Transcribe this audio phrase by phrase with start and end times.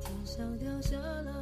[0.00, 1.34] 天上掉下了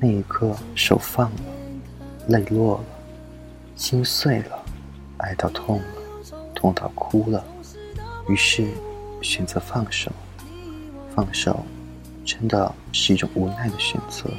[0.00, 1.40] 那一刻，手放了，
[2.28, 2.84] 泪落了，
[3.76, 4.64] 心碎了，
[5.18, 5.84] 爱到痛了，
[6.54, 7.44] 痛到哭了，
[8.28, 8.66] 于是
[9.22, 10.10] 选择放手。
[11.14, 11.64] 放手，
[12.24, 14.30] 真的是一种无奈的选择，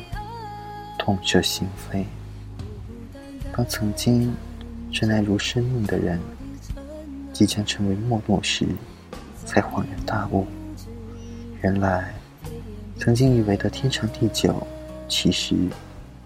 [0.99, 2.03] 痛彻心扉。
[3.55, 4.35] 当曾经
[4.91, 6.19] 真爱如生命的人，
[7.33, 8.65] 即将成为陌路时，
[9.43, 10.45] 才恍然大悟，
[11.61, 12.13] 原来
[12.99, 14.65] 曾经以为的天长地久，
[15.09, 15.55] 其实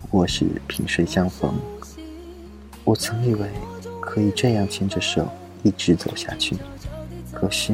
[0.02, 1.54] 不过是萍水相逢。
[2.84, 3.50] 我曾以为
[4.02, 5.28] 可以这样牵着手
[5.64, 6.58] 一直走下去，
[7.32, 7.74] 可是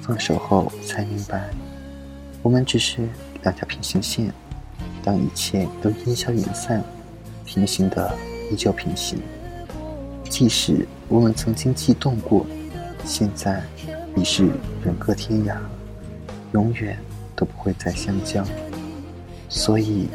[0.00, 1.50] 放手后才明白。
[2.42, 3.08] 我们只是
[3.42, 4.32] 两条平行线，
[5.02, 6.82] 当一切都烟消云散，
[7.44, 8.16] 平行的
[8.50, 9.20] 依旧平行。
[10.28, 12.46] 即使我们曾经悸动过，
[13.04, 13.62] 现在
[14.14, 14.44] 已是
[14.84, 15.56] 人各天涯，
[16.52, 16.98] 永远
[17.34, 18.44] 都不会再相交。
[19.48, 20.08] 所以，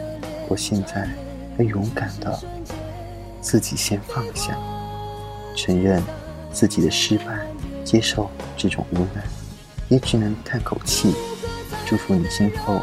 [0.48, 1.10] 我现在
[1.58, 2.40] 要勇敢的
[3.42, 4.58] 自己先放下，
[5.56, 6.04] 承认
[6.52, 7.40] 自己的失败，
[7.84, 9.24] 接受这种无奈，
[9.90, 11.14] 也只能叹口气。
[11.86, 12.82] 祝福你今后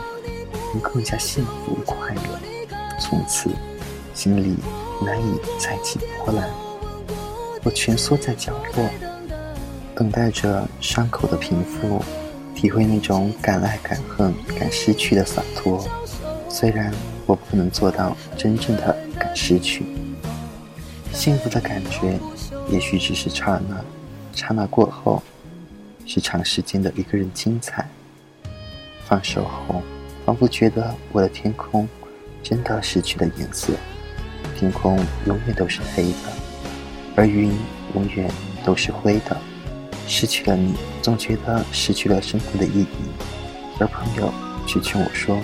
[0.73, 2.41] 能更加幸福快乐，
[2.99, 3.51] 从此
[4.15, 4.57] 心里
[5.05, 6.68] 难以再起波澜。
[7.69, 8.89] 我蜷缩在角落，
[9.95, 12.03] 等待着伤口的平复，
[12.55, 15.87] 体会那种敢爱敢恨敢失去的洒脱。
[16.49, 16.91] 虽然
[17.27, 19.85] 我不能做到真正的敢失去，
[21.13, 22.19] 幸福的感觉
[22.71, 23.85] 也许只是刹那，
[24.33, 25.23] 刹那过后
[26.07, 27.87] 是长时间的一个人精彩。
[29.05, 29.83] 放手后，
[30.25, 31.87] 仿佛觉得我的天空
[32.43, 33.75] 真的失去了颜色，
[34.59, 36.19] 天空永远都是黑的，
[37.19, 37.51] 而云
[37.97, 38.31] 永远
[38.65, 39.37] 都是灰的。
[40.07, 42.87] 失去了你，总觉得失去了生活的意义。
[43.81, 44.33] 而朋友
[44.69, 45.37] 却劝我说：“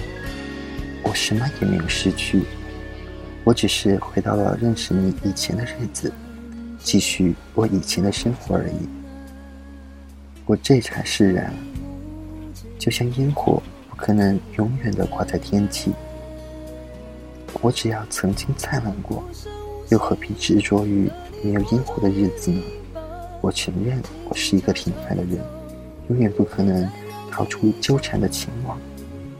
[1.03, 2.45] 我什么也没有失去，
[3.43, 6.12] 我只是回到了认识你以前的日子，
[6.79, 8.89] 继续我以前的生活而已。”
[10.47, 11.53] 我这才释然。
[12.79, 13.61] 就像烟火，
[13.91, 15.93] 不可能永远的挂在天际。
[17.61, 19.25] 我只要曾经灿烂过，
[19.94, 21.09] 又何必执着于
[21.41, 22.60] 没有烟火的日子呢？
[23.41, 25.38] 我承认，我是一个平凡的人，
[26.09, 26.91] 永远不可能
[27.31, 28.77] 逃出纠缠的情网，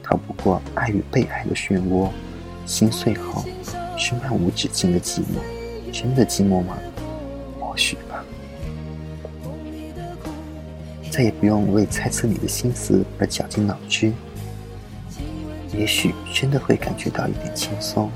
[0.01, 2.07] 逃不过爱与被爱的漩涡。
[2.65, 3.43] 心碎后，
[3.97, 5.91] 是漫无止境的寂寞。
[5.91, 6.77] 真的寂寞吗？
[7.59, 8.23] 或许吧。
[11.11, 14.13] 再也不用为猜测你的心思而绞尽脑汁，
[15.73, 18.09] 也许真的会感觉到一点轻松。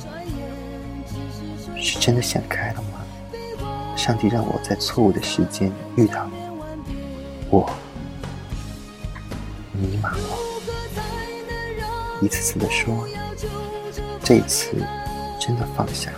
[1.82, 3.06] 是真的想开了吗？
[3.96, 6.94] 上帝让我在错误的时间遇到你，
[7.50, 7.70] 我
[9.74, 10.38] 迷茫了，
[12.22, 13.06] 一次次的说，
[14.24, 14.72] 这一次
[15.38, 16.12] 真的放下，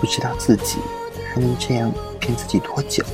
[0.00, 0.78] 不知道自己
[1.32, 3.04] 还能这样骗自己多久。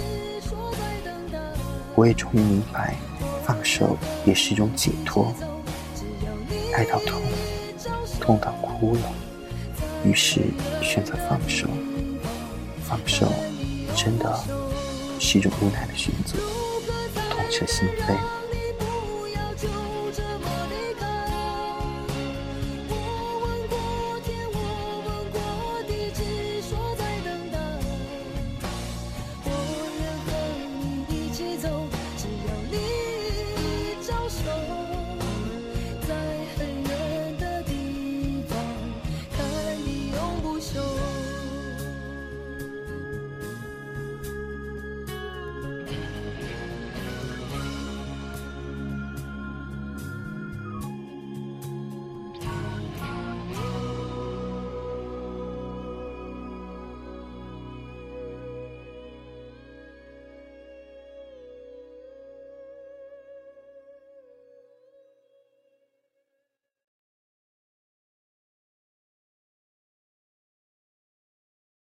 [1.95, 2.97] 我也终于明白，
[3.45, 5.31] 放手也是一种解脱。
[6.75, 7.21] 爱到痛，
[8.19, 9.01] 痛到哭了，
[10.05, 10.41] 于是
[10.83, 11.69] 选择放手。
[12.85, 13.27] 放手，
[13.97, 14.39] 真的
[15.19, 16.37] 是一种无奈的选择，
[17.31, 18.42] 痛彻心扉。